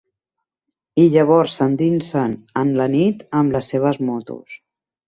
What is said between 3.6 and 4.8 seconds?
seves motos.